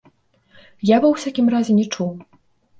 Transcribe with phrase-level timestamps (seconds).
[0.91, 2.13] Я, ва ўсякім разе, не чуў.